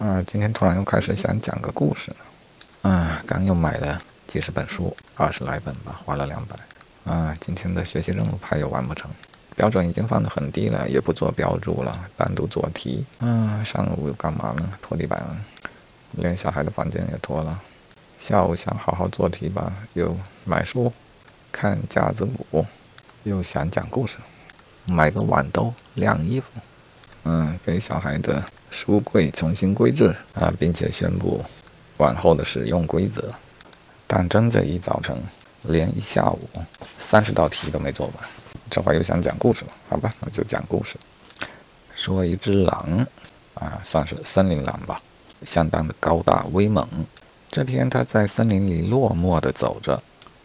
[0.00, 2.10] 啊，今天突然又开始想讲个故事
[2.80, 6.56] 啊，刚又买了几十本书，二十来本吧，花了两百。
[7.04, 9.10] 啊，今天的学习任务怕又完不成，
[9.54, 13.04] 标准已经放得很低了，也不做标注了，单独做题。
[13.18, 14.72] 啊，上午又干嘛呢？
[14.80, 15.22] 拖地板，
[16.12, 17.60] 连小孩的房间也拖了。
[18.18, 20.90] 下午想好好做题吧，又买书，
[21.52, 22.64] 看架子鼓，
[23.24, 24.16] 又想讲故事，
[24.86, 26.48] 买个碗兜晾衣服。
[27.24, 28.42] 嗯，给小孩的。
[28.70, 31.44] 书柜重新规制啊，并且宣布
[31.98, 33.32] 往后的使用规则。
[34.06, 35.16] 但真这一早晨，
[35.62, 36.48] 连一下午
[36.98, 38.16] 三十道题都没做完，
[38.70, 39.70] 这会儿又想讲故事了。
[39.88, 40.96] 好吧，那就讲故事。
[41.94, 43.06] 说一只狼
[43.54, 45.00] 啊，算是森林狼吧，
[45.44, 46.88] 相当的高大威猛。
[47.50, 50.02] 这天，他在森林里落寞地走着，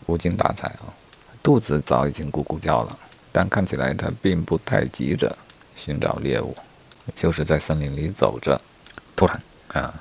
[0.08, 0.94] 无精打采啊，
[1.42, 3.00] 肚子早已经咕咕叫了，
[3.32, 5.36] 但看起来他并不太急着
[5.76, 6.56] 寻找猎物。
[7.14, 8.60] 就是在森林里走着，
[9.16, 9.42] 突然
[9.74, 9.94] 啊，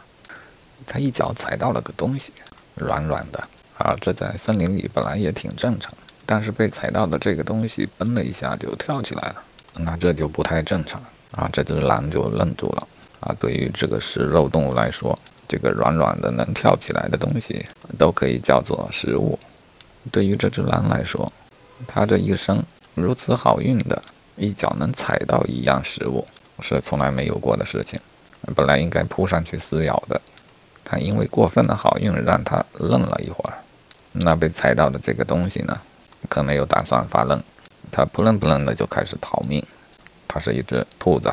[0.87, 2.33] 他一脚踩到了个东西，
[2.75, 3.39] 软软的
[3.77, 3.95] 啊。
[4.01, 5.93] 这在森林里本来也挺正常，
[6.25, 9.43] 但是被踩到的这个东西嘣了一下就跳起来了，
[9.75, 11.49] 那这就不太正常啊。
[11.53, 12.89] 这只狼就愣住了
[13.21, 13.35] 啊。
[13.39, 17.67] 对于这个食肉动物来说，这个软软的能跳起来的东西
[17.99, 19.39] 都可以叫做食物。
[20.11, 21.31] 对于这只狼来说，
[21.87, 22.63] 它这一生
[22.95, 24.03] 如此好运的
[24.37, 26.27] 一脚能踩到一样食物。
[26.61, 27.99] 是从来没有过的事情，
[28.55, 30.21] 本来应该扑上去撕咬的，
[30.85, 33.57] 他因为过分的好运让他愣了一会儿。
[34.13, 35.81] 那被踩到的这个东西呢，
[36.29, 37.43] 可没有打算发愣，
[37.91, 39.65] 他扑棱扑棱的就开始逃命。
[40.27, 41.33] 它是一只兔子，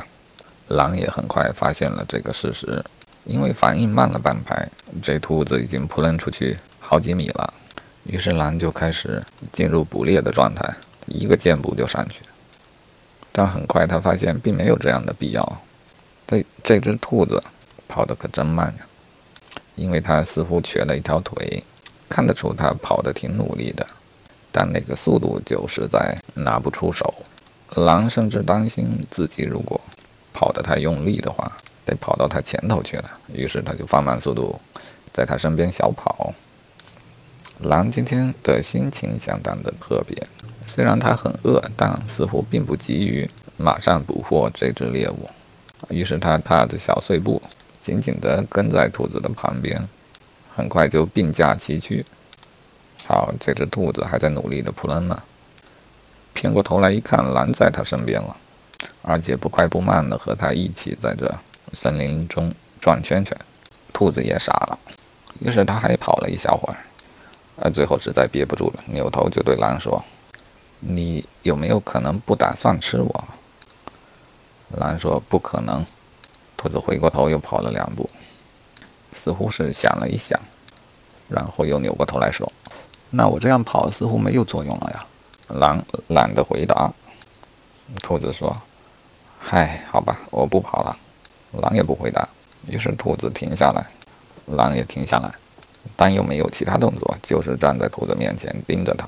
[0.67, 2.83] 狼也很快发现了这个事实，
[3.25, 4.67] 因为反应慢了半拍，
[5.01, 7.53] 这兔子已经扑棱出去好几米了。
[8.03, 9.19] 于是狼就开始
[9.51, 10.71] 进入捕猎的状态，
[11.07, 12.21] 一个箭步就上去。
[13.31, 15.61] 但很快，他发现并没有这样的必要。
[16.27, 17.41] 这这只兔子
[17.87, 18.85] 跑得可真慢呀，
[19.75, 21.63] 因为它似乎瘸了一条腿，
[22.07, 23.85] 看得出它跑得挺努力的，
[24.51, 27.13] 但那个速度就是在拿不出手。
[27.75, 29.79] 狼甚至担心自己如果
[30.33, 31.51] 跑得太用力的话，
[31.85, 33.09] 得跑到它前头去了。
[33.33, 34.59] 于是他就放慢速度，
[35.13, 36.33] 在它身边小跑。
[37.59, 40.27] 狼今天的心情相当的特别。
[40.65, 45.29] 虽然它很饿，但似乎并不急于马上捕获这只猎物。
[45.89, 47.41] 于是它踏着小碎步，
[47.81, 49.87] 紧紧地跟在兔子的旁边，
[50.55, 52.05] 很快就并驾齐驱。
[53.05, 55.21] 好，这只兔子还在努力地扑棱呢。
[56.33, 58.35] 偏过头来一看，狼在它身边了，
[59.01, 61.33] 而且不快不慢地和它一起在这
[61.73, 63.35] 森林中转圈圈。
[63.91, 64.79] 兔子也傻了，
[65.39, 66.77] 于是它还跑了一小会儿，
[67.57, 70.03] 而最后实在憋不住了，扭头就对狼说。
[70.81, 73.23] 你有没有可能不打算吃我？
[74.71, 75.85] 狼说：“不可能。”
[76.57, 78.09] 兔子回过头又跑了两步，
[79.13, 80.39] 似乎是想了一想，
[81.27, 82.51] 然后又扭过头来说
[83.09, 85.05] ：“那我这样跑似乎没有作用了呀。”
[85.59, 86.91] 狼懒得回答。
[88.01, 88.55] 兔子说
[89.39, 90.97] ：“嗨，好吧，我不跑了。”
[91.61, 92.27] 狼也不回答。
[92.67, 93.85] 于是兔子停下来，
[94.45, 95.29] 狼也停下来，
[95.95, 99.05] 但又没有其他动作，就是站在兔子面前盯着它。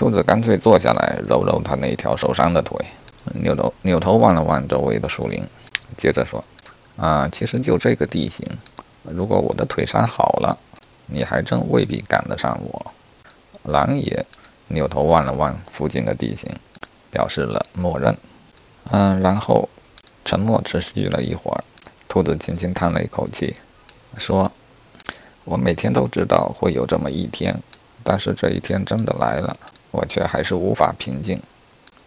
[0.00, 2.74] 兔子干脆坐下来，揉揉他那条受伤的腿，
[3.34, 5.44] 扭头扭头望了望周围的树林，
[5.98, 6.42] 接着说
[6.96, 8.48] ：“啊，其实就这个地形，
[9.02, 10.56] 如果我的腿伤好了，
[11.04, 12.92] 你还真未必赶得上我。”
[13.70, 14.24] 狼也
[14.68, 16.48] 扭头望了望附近的地形，
[17.10, 18.16] 表示了默认。
[18.92, 19.68] 嗯，然后
[20.24, 21.62] 沉默持续了一会儿，
[22.08, 23.54] 兔子轻轻叹了一口气，
[24.16, 24.50] 说
[25.44, 27.54] ：“我每天都知道会有这么一天，
[28.02, 29.54] 但是这一天真的来了。”
[29.90, 31.40] 我却还是无法平静。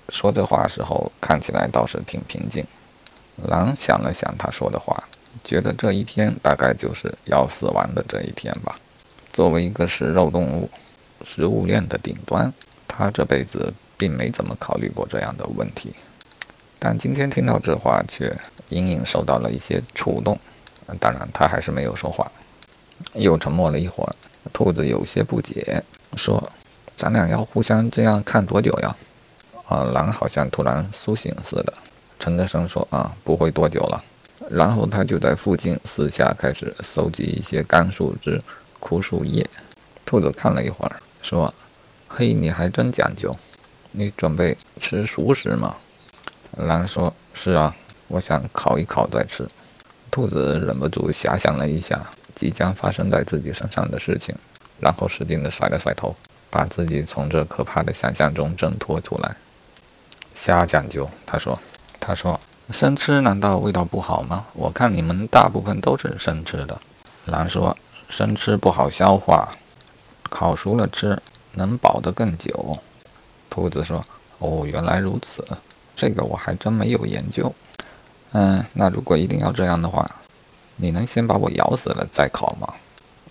[0.10, 2.66] 说这话时候看起来倒是挺平静。
[3.48, 5.02] 狼想了想他说的话，
[5.44, 8.78] 觉得这一天大概就是要死亡的这一天吧。
[9.32, 10.70] 作为一个食肉动物，
[11.26, 12.54] 食物链的顶端，
[12.88, 15.94] 他这辈子并没怎么考虑过这样的问题。
[16.78, 18.36] 但今天听到这话，却
[18.70, 20.38] 隐隐受到了一些触动。
[21.00, 22.32] 当然，他还是没有说话。
[23.14, 24.14] 又沉默了一会儿，
[24.52, 25.82] 兔子有些不解，
[26.16, 26.52] 说。
[26.98, 28.96] 咱俩要互相这样看多久呀？
[29.66, 31.74] 啊，狼好像突然苏醒似的，
[32.20, 34.04] 沉着声说：“啊，不会多久了。”
[34.52, 38.42] 然后他就在附近四下开始搜集一些干树枝、
[38.80, 39.50] 枯树叶。
[40.06, 41.52] 兔子看了一会儿，说
[42.10, 43.36] ：“嘿，你还真讲究，
[43.92, 45.76] 你准备吃熟食吗？”
[46.58, 47.74] 狼说：“是啊，
[48.10, 49.48] 我想烤一烤再吃。”
[50.12, 52.00] 兔子忍不住遐想了一下
[52.36, 54.36] 即将发生在自己身上的事情，
[54.80, 56.14] 然后使劲地甩了甩头。
[56.54, 59.36] 把自己从这可怕的想象中挣脱出来。
[60.36, 61.60] 瞎讲究，他说
[62.00, 62.40] ：“他说
[62.70, 64.46] 生吃难道味道不好吗？
[64.54, 66.80] 我看你们大部分都是生吃的。
[67.26, 67.76] 狼说
[68.08, 69.50] ：“生吃不好消化，
[70.30, 71.20] 烤熟了吃
[71.54, 72.78] 能保得更久。”
[73.50, 74.00] 兔子说
[74.38, 75.44] ：“哦，原来如此，
[75.96, 77.52] 这个我还真没有研究。
[78.34, 80.08] 嗯，那如果一定要这样的话，
[80.76, 82.72] 你能先把我咬死了再烤吗？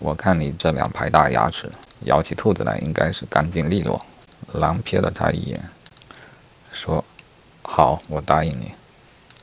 [0.01, 1.71] 我看你这两排大牙齿，
[2.05, 4.01] 咬起兔子来应该是干净利落。”
[4.55, 5.61] 狼瞥了他一眼，
[6.73, 7.05] 说
[7.63, 8.73] ：“好，我答应你。”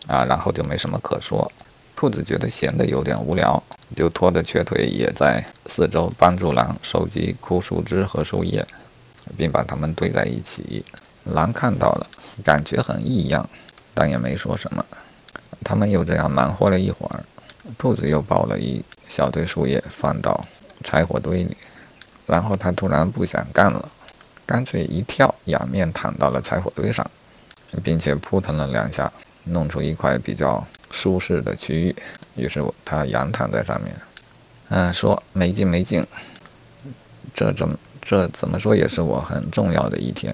[0.07, 1.51] 啊，然后就没什么可说。
[1.95, 3.61] 兔子觉得闲得有点无聊，
[3.95, 8.65] 就拖着瘸腿也在四周帮助狼收集枯树枝和树叶，
[9.37, 10.83] 并把它们堆在一起。
[11.25, 12.07] 狼看到了，
[12.43, 13.47] 感觉很异样，
[13.93, 14.83] 但也没说什么。
[15.63, 17.23] 他们又这样忙活了一会儿，
[17.77, 20.45] 兔子又抱了一小堆树叶放到
[20.83, 21.57] 柴火堆里，
[22.29, 23.89] 然后他突然不想干了，
[24.45, 27.05] 干脆一跳，仰面躺到了柴火堆上，
[27.83, 29.11] 并且扑腾了两下。
[29.45, 31.95] 弄出一块比较舒适的区域，
[32.35, 33.95] 于是他仰躺在上面，
[34.67, 36.05] 嗯，说没劲没劲，
[37.33, 37.67] 这怎
[37.99, 40.31] 这怎么说也是我很重要的一天，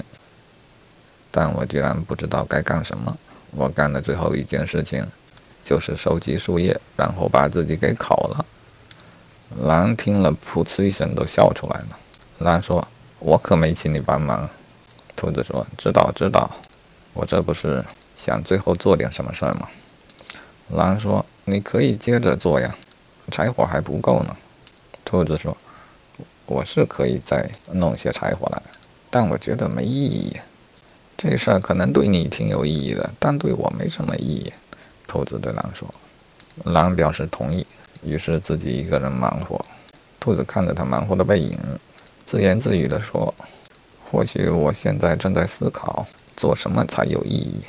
[1.32, 3.18] 但我居然不知道该干什么。
[3.52, 5.02] 我干的最后一件事情，
[5.64, 8.46] 就是收集树叶，然后把自己给烤了。
[9.62, 12.00] 狼听了，噗呲一声都笑出来了。
[12.40, 12.86] 狼说
[13.20, 14.50] ：“我可没请你帮忙。”
[15.16, 16.50] 兔子说：“知道知道，
[17.14, 17.84] 我这不是。”
[18.18, 19.70] 想最后做点什么事儿吗？
[20.70, 22.76] 狼说：“你可以接着做呀，
[23.30, 24.36] 柴火还不够呢。”
[25.06, 25.56] 兔子说
[26.48, 28.60] ：“我是可以再弄些柴火来，
[29.12, 30.36] 但我觉得没意义。
[31.16, 34.52] 这事儿可能对你挺有意义的，但对我没什么意义。”
[35.06, 35.88] 兔子对狼说。
[36.64, 37.68] 狼表示同意，
[38.06, 39.64] 于是自己一个人忙活。
[40.20, 41.60] 兔子看着他忙活的背影，
[42.26, 43.34] 自言自语地说
[44.04, 46.06] ：“或许我现在正在思考，
[46.36, 47.62] 做什么才有意义。”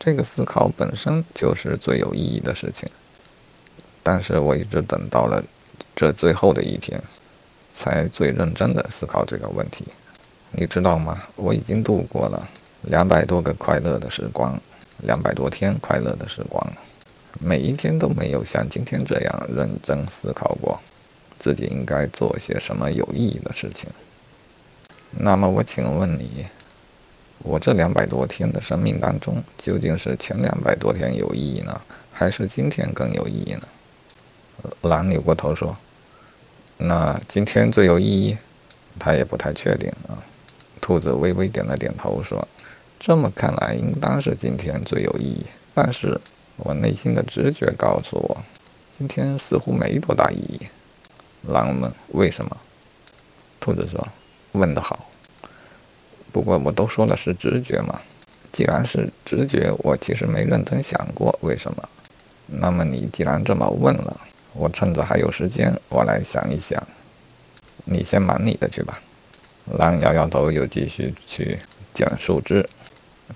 [0.00, 2.88] 这个思考本身就是最有意义的事情，
[4.02, 5.42] 但是我一直等到了
[5.94, 7.00] 这最后的一天，
[7.72, 9.84] 才最认真的思考这个问题。
[10.52, 11.22] 你知道吗？
[11.36, 12.48] 我已经度过了
[12.82, 14.58] 两百多个快乐的时光，
[14.98, 16.64] 两百多天快乐的时光，
[17.38, 20.80] 每一天都没有像今天这样认真思考过，
[21.38, 23.88] 自己应该做些什么有意义的事情。
[25.10, 26.46] 那么我请问你。
[27.44, 31.80] 我这两百多天的生命当中，究竟是前两百多天有意义呢，
[32.12, 33.62] 还是今天更有意义呢？
[34.82, 35.78] 狼扭过头说
[36.78, 38.36] ：“那今天最有意义？”
[38.98, 40.18] 他也不太确定啊。
[40.80, 42.44] 兔子微微点了点头说
[42.98, 45.46] ：“这么看来，应当是今天最有意义。
[45.72, 46.20] 但是
[46.58, 48.44] 我内心的直觉告诉我，
[48.98, 50.60] 今天似乎没多大意义。”
[51.48, 52.56] 狼问：“为什么？”
[53.60, 54.06] 兔子说
[54.52, 55.08] ：“问得好。”
[56.30, 58.00] 不过我都说了是直觉嘛，
[58.52, 61.88] 既然是直觉，我其实没认真想过为什么。
[62.46, 64.20] 那么你既然这么问了，
[64.52, 66.82] 我趁着还有时间，我来想一想。
[67.84, 69.00] 你先忙你的去吧。
[69.72, 71.58] 狼摇摇头，又继续去
[71.94, 72.68] 捡树枝。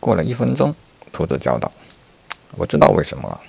[0.01, 0.75] 过了一分钟，
[1.13, 1.71] 兔子叫道
[2.57, 3.41] ：“我知道为什么了。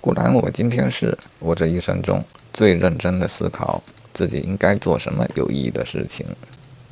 [0.00, 3.82] 固然我今天是我这一生中最认真的思考
[4.12, 6.26] 自己应该做什么有意义的事情，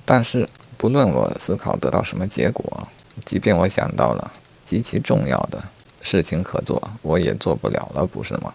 [0.05, 2.87] 但是。”不论我思考得到什么结果，
[3.25, 4.31] 即便我想到了
[4.65, 5.61] 极其重要的
[6.03, 8.55] 事情可做，我也做不了了，不是吗？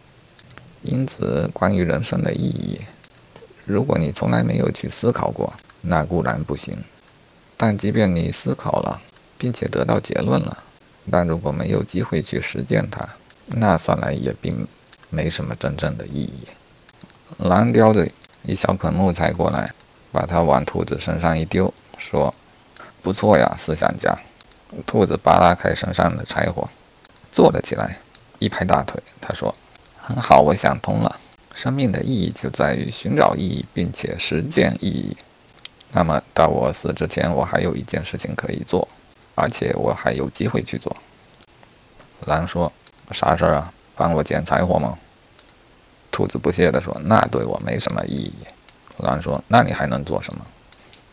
[0.84, 2.80] 因此，关于人生的意义，
[3.66, 5.52] 如果你从来没有去思考过，
[5.82, 6.74] 那固然不行；
[7.58, 9.02] 但即便你思考了，
[9.38, 10.64] 并且得到结论了，
[11.12, 13.08] 但如果没有机会去实践它，
[13.48, 14.68] 那算来也并
[15.10, 16.48] 没什么真正的意义。
[17.38, 18.08] 狼叼着
[18.44, 19.72] 一小捆木材过来，
[20.12, 21.74] 把它往兔子身上一丢。
[21.98, 22.34] 说
[23.02, 24.16] ：“不错呀，思想家。”
[24.86, 26.68] 兔子扒拉开身上的柴火，
[27.32, 27.98] 坐了起来，
[28.40, 29.02] 一拍大腿。
[29.22, 29.54] 他说
[30.02, 31.20] ：“很好，我想通了。
[31.54, 35.16] 生命的意义就在于寻找意义，并且实践意义。
[35.92, 38.88] 那么到我死之前，我还有一件事情可以做，
[39.36, 40.96] 而且我还有机会去做。”
[42.26, 42.72] 狼说
[43.12, 43.74] ：“啥事儿啊？
[43.96, 44.98] 帮我捡柴火吗？”
[46.12, 48.34] 兔子不屑地说：“那对我没什么意义。”
[49.00, 50.46] 狼说：“那你还能做什么？”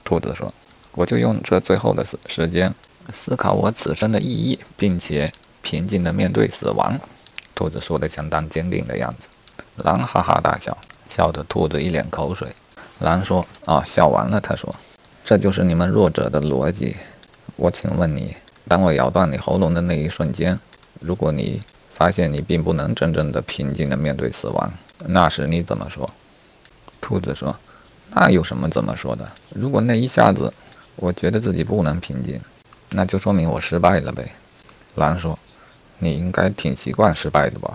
[0.05, 0.53] 兔子说。
[0.93, 2.75] 我就用这最后的时时间，
[3.15, 6.99] 思考我此生的意义，并且平静地面对死亡。
[7.55, 9.29] 兔子说的相当坚定的样子。
[9.85, 10.77] 狼哈哈大笑，
[11.09, 12.49] 笑得兔子一脸口水。
[12.99, 14.75] 狼说：“啊，笑完了。”他说
[15.25, 16.97] ：“这就是你们弱者的逻辑。
[17.61, 18.35] 我请问你，
[18.67, 20.59] 当我咬断你喉咙的那一瞬间，
[20.99, 24.73] 如果你发现你并不能真正的平静的面对死亡，
[25.05, 26.09] 那时你怎么说？”
[27.03, 27.55] 兔子说
[28.17, 29.31] ：“那有什么怎么说的？
[29.51, 30.51] 如果那一下子……”
[30.97, 32.41] 我觉得自己不能平静，
[32.91, 34.27] 那就说明我失败了呗。
[34.95, 35.39] 狼说
[35.99, 37.75] ：“你应该挺习惯失败的吧？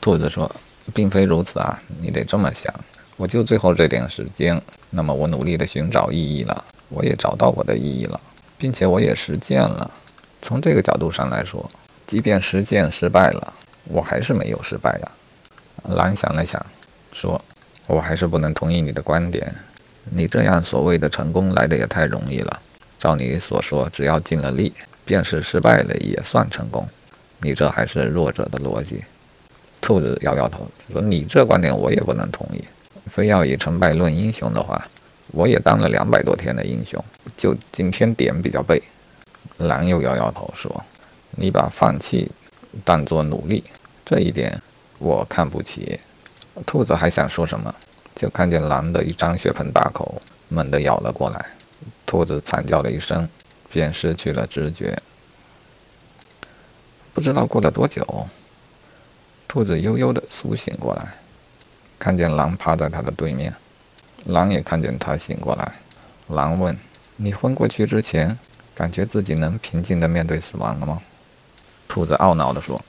[0.00, 0.50] 兔子说
[0.94, 2.72] ：“并非如此啊，你得这么想。
[3.16, 8.20] 我就最后这点时间，那么我努力的寻找意义了，我也找到我的意义了，
[8.62, 9.90] 并且我也实践了。
[10.40, 11.68] 从这个角度上来说，
[12.06, 13.52] 即便实践失败了，
[13.86, 15.12] 我还是没有失败呀。”
[15.96, 16.64] 狼想了想，
[17.12, 17.42] 说
[17.88, 19.52] ：“我还是不能同意你的观点。
[20.04, 22.62] 你这样所谓的成功来的也太容易了。
[23.00, 24.72] 照你所说，只要尽了力，
[25.04, 26.88] 便是失败了也算成功。
[27.40, 29.02] 你这还是弱者的逻辑。”
[29.82, 32.62] 兔子摇摇头说：“你这观点我也不能同意。
[33.10, 34.86] 非要以成败论英雄的话，
[35.32, 37.04] 我也当了两百多天的英雄，
[37.42, 38.80] 就今天点比较背。”
[39.58, 40.84] 狼又摇摇头说
[41.34, 42.30] ：“你把放弃
[42.84, 43.64] 当作努力，
[44.04, 44.62] 这一点。”
[45.00, 45.98] 我看不起。
[46.64, 47.74] 兔子还想说什么，
[48.14, 51.44] 就看见狼的一张血盆大口猛地咬了过来。
[52.06, 53.28] 兔子惨叫了一声，
[53.72, 54.96] 便失去了知觉。
[57.12, 58.28] 不知道过了多久，
[59.48, 61.14] 兔子悠悠地苏醒过来，
[61.98, 63.52] 看见狼趴在它的对面。
[64.26, 65.72] 狼也看见它醒过来。
[66.28, 66.78] 狼问
[67.16, 68.38] ：“你昏过去之前，
[68.74, 71.00] 感觉自己能平静地面对死亡了吗？”
[71.88, 72.80] 兔子懊恼地说。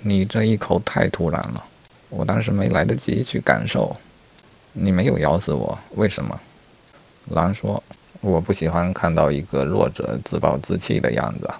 [0.00, 1.64] 你这一口太突然了，
[2.08, 3.96] 我当时没来得及去感受。
[4.72, 6.40] 你没有咬死我，为什么？
[7.30, 7.82] 狼说
[8.22, 11.50] ：“我不喜欢看到一个弱者自暴自弃的样子。”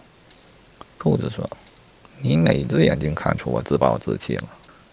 [1.01, 1.51] 兔子说
[2.23, 4.45] ：“你哪只眼睛看出我自暴自弃了？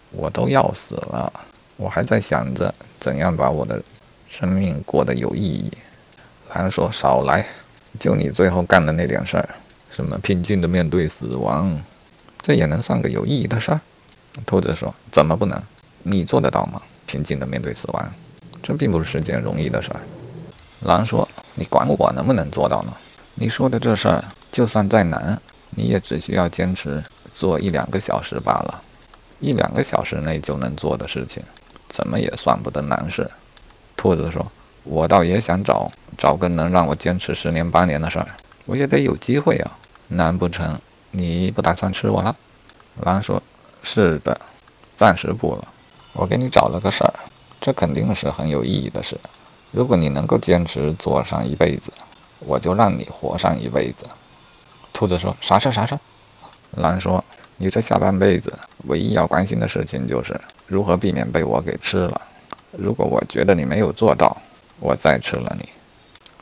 [0.09, 1.31] 我都要死了，
[1.77, 3.79] 我还在想着怎样把我的
[4.27, 5.71] 生命过得有意义。”
[6.53, 7.45] 狼说：“少来，
[7.99, 9.49] 就你最后干的那点事儿，
[9.89, 11.81] 什么平静的面对死亡。”
[12.41, 13.81] 这也能算个有意义的事儿？
[14.45, 15.61] 兔子说：“怎么不能？
[16.03, 16.81] 你做得到吗？
[17.07, 18.13] 平静地面对死亡，
[18.61, 20.01] 这并不是件容易的事儿。”
[20.85, 22.93] 狼说：“你管我能不能做到呢？
[23.33, 25.39] 你说的这事儿，就算再难，
[25.71, 28.81] 你也只需要坚持做一两个小时罢了。
[29.39, 31.43] 一两个小时内就能做的事情，
[31.89, 33.29] 怎么也算不得难事。”
[33.97, 34.45] 兔子说
[34.85, 38.27] ：“我倒也想找找个能让我坚持十年八年的事儿，
[38.65, 39.77] 我也得有机会啊！
[40.07, 40.79] 难不成？”
[41.11, 42.35] 你不打算吃我了？
[43.01, 43.41] 狼说
[43.81, 44.37] ：“是的，
[44.95, 45.67] 暂时不了。
[46.13, 47.13] 我给你找了个事儿，
[47.59, 49.17] 这肯定是很有意义的事。
[49.71, 51.91] 如果你能够坚持做上一辈子，
[52.39, 54.03] 我就让你活上一辈子。”
[54.93, 55.71] 兔子说：“啥事儿？
[55.71, 55.99] 啥事儿？”
[56.77, 57.23] 狼说
[57.57, 58.53] ：“你这下半辈子
[58.87, 62.21] 唯一要关心的事情就是如何避免被我给吃了。
[62.71, 64.35] 如果我觉得你没有做到，
[64.79, 65.69] 我再吃了你。”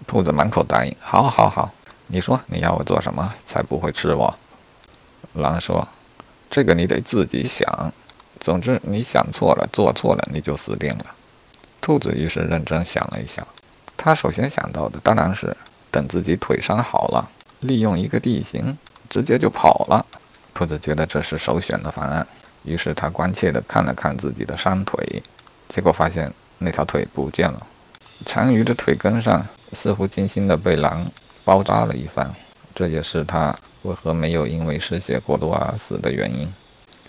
[0.07, 1.71] 兔子满口答应：“好，好，好。
[2.07, 4.33] 你说你要我做什么才不会吃我？”
[5.33, 5.87] 狼说
[6.51, 7.91] ：“这个你得自己想。
[8.39, 11.05] 总之，你想错了，做错了，你就死定了。”
[11.79, 13.45] 兔子于是认真想了一想，
[13.97, 15.55] 他首先想到的当然是
[15.89, 17.29] 等自己腿伤好了，
[17.61, 18.77] 利用一个地形
[19.09, 20.05] 直接就跑了。
[20.53, 22.25] 兔子觉得这是首选的方案，
[22.63, 25.23] 于是他关切地看了看自己的伤腿，
[25.69, 27.67] 结果发现那条腿不见了，
[28.25, 31.05] 残余的腿根上似乎精心地被狼
[31.43, 32.33] 包扎了一番。
[32.75, 33.55] 这也是他。
[33.83, 36.47] 为何没有因为失血过多而死的原因？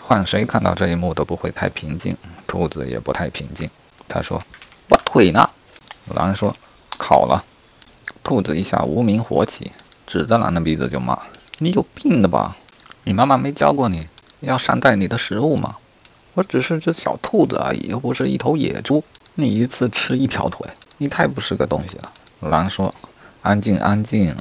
[0.01, 2.17] 换谁看到这一幕都不会太平静。
[2.49, 3.71] 兔子也不太平静。
[4.09, 4.43] 他说
[4.91, 5.49] ：“我腿呢？”
[6.15, 6.53] 狼说
[6.99, 7.45] ：“烤了。”
[8.25, 9.71] 兔子一下无名火起，
[10.05, 11.17] 指着狼的鼻子就骂
[11.59, 12.57] ：“你有病的吧？
[13.05, 14.09] 你妈妈没教过你
[14.41, 15.77] 要善待你的食物吗？
[16.35, 19.05] 我只是只小兔子而已，又不是一头野猪。
[19.37, 20.69] 你一次吃一条腿，
[20.99, 22.95] 你太不是个东西了。”狼说
[23.43, 24.35] ：“安静，安静，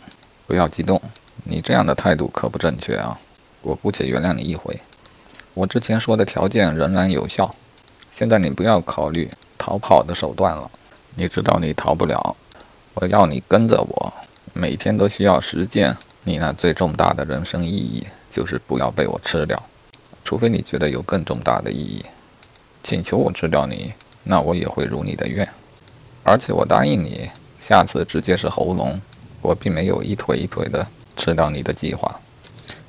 [0.47, 1.01] 不要激动。”
[1.45, 3.19] 你这样的态度可不正确啊！
[3.61, 4.79] 我姑且原谅你一回。
[5.53, 7.53] 我之前说的条件仍然有效。
[8.11, 10.69] 现在你不要考虑逃跑的手段了。
[11.15, 12.35] 你知道你逃不了。
[12.93, 14.13] 我要你跟着我，
[14.53, 15.95] 每天都需要实践。
[16.23, 19.61] 你那最重大的人生意义就是不要被我吃掉，
[20.23, 22.01] 除非你觉得有更重大的意义。
[22.83, 23.93] 请求我吃掉你，
[24.23, 25.47] 那我也会如你的愿。
[26.23, 28.99] 而且我答应你，下次直接是喉咙。
[29.41, 30.87] 我并没有一腿一腿的。
[31.15, 32.19] 吃掉你的计划，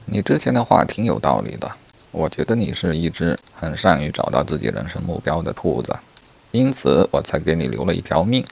[0.06, 1.70] 你之前的话挺有道理的。
[2.10, 5.94] 我觉得你是一只很善于找到自己人生目标的兔子，
[6.50, 8.42] 因此我才给你留了一条命。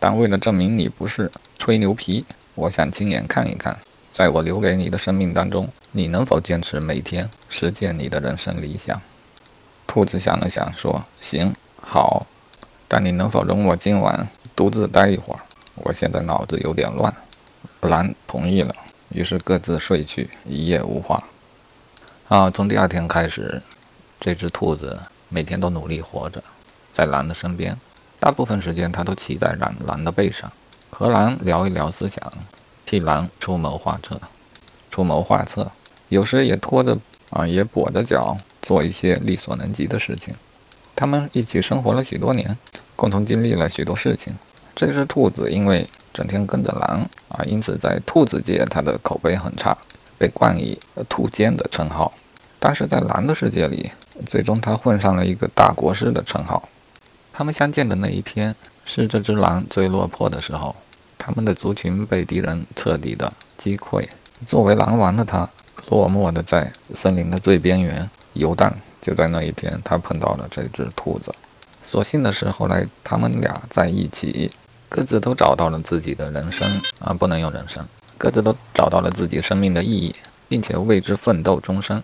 [0.00, 1.30] 但为了证明你不是
[1.60, 2.24] 吹牛皮，
[2.56, 3.78] 我想亲眼看一看，
[4.12, 9.00] 在我留给你的生命当中，你能否坚持每天实践你的人生理想。
[9.86, 12.26] 兔子想了想，说：“行，好，
[12.92, 15.38] 但你能否容我今晚独自待一会儿？
[15.76, 17.14] 我现在脑子有点乱。”
[17.82, 18.74] 狼同意了。
[19.10, 21.22] 于是各自睡去，一夜无话。
[22.28, 23.62] 啊，从第二天开始，
[24.18, 26.42] 这只兔子每天都努力活着，
[26.92, 27.76] 在狼的身边，
[28.18, 30.50] 大部分时间它都骑在狼狼的背上，
[30.90, 32.32] 和狼聊一聊思想，
[32.84, 34.20] 替狼出谋划策，
[34.90, 35.70] 出谋划策。
[36.08, 36.98] 有时也拖着
[37.30, 40.34] 啊，也跛着脚做一些力所能及的事情。
[40.94, 42.56] 他们一起生活了许多年，
[43.00, 44.36] 共同经历了许多事情。
[44.76, 49.74] 这只兔子因为整天跟着狼啊，因此在兔子界它的口碑很差，
[50.18, 50.78] 被冠以
[51.08, 52.12] “兔奸”的称号。
[52.58, 53.90] 但是在狼的世界里，
[54.26, 56.68] 最终它混上了一个大国师的称号。
[57.32, 58.54] 他们相见的那一天，
[58.84, 60.76] 是这只狼最落魄的时候。
[61.16, 64.06] 他们的族群被敌人彻底的击溃。
[64.46, 65.48] 作为狼王的他，
[65.88, 68.70] 落寞的在森林的最边缘游荡。
[69.00, 71.34] 就在那一天，他碰到了这只兔子。
[71.90, 74.48] 所幸的是，后来他们俩在一起，
[74.88, 77.84] 各自都找到了自己的人生啊，不能用人生，
[78.16, 80.14] 各自都找到了自己生命的意义，
[80.48, 82.00] 并且为之奋斗终生。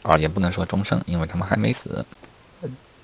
[0.00, 2.02] 啊，也不能说终生，因为他们还没死。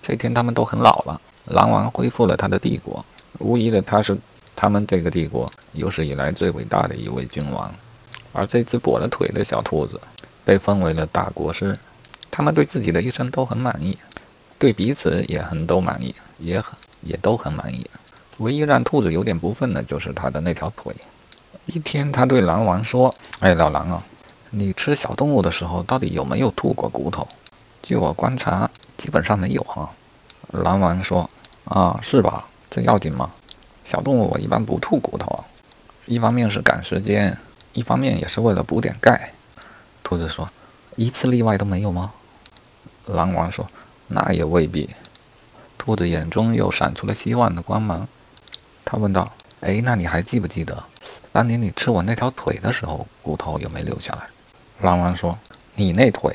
[0.01, 1.21] 这天，他们都很老了。
[1.45, 3.05] 狼王恢复了他的帝国，
[3.41, 4.17] 无疑的，他是
[4.57, 7.71] 他们这个帝国有史以来最伟大的一位君王。
[8.33, 10.01] 而这只跛了腿的小兔子，
[10.43, 11.79] 被封为了大国师。
[12.31, 13.99] 他们对自己的一生都很满意，
[14.65, 17.87] 对彼此也很都满意，也很也都很满意。
[18.39, 20.97] 唯一让兔子有点不忿的就是他的那条腿。
[21.67, 24.03] 一天，他对狼王说：“哎，老狼啊，
[24.49, 27.29] 你吃小动物的时候，到底有没有吐过骨头？
[27.83, 29.91] 据我观察，基本上没有哈。”
[30.53, 31.29] 狼王说
[31.69, 32.49] ：“啊，是吧？
[32.71, 33.31] 这要紧吗？
[33.85, 35.45] 小动物我一般不吐骨头啊，
[36.07, 37.37] 一方面是赶时间，
[37.75, 39.31] 一方面也是为了补点钙。”
[40.03, 40.49] 兔子说
[40.97, 42.13] ：“一次例外都没有吗？”
[43.05, 43.69] 狼王说
[44.09, 44.89] ：“那也未必。”
[45.79, 48.09] 兔子眼中又闪出了希望的光芒。
[48.85, 50.83] 他问道：“哎，那你还记不记得，
[51.33, 54.23] 当年你吃我那条腿的时候，骨头有没留下来？”
[54.81, 55.39] 狼王说
[55.77, 56.35] ：“你那腿，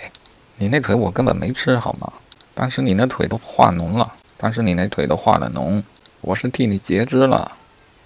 [0.58, 2.12] 你那腿我根本没吃，好吗？
[2.54, 5.82] 但是你那腿都化脓了，但是你那腿都化了脓，
[6.22, 7.52] 我是替你截肢了。”